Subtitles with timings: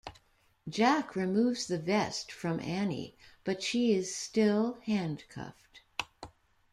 [0.67, 5.81] Jack removes the vest from Annie, but she is still handcuffed.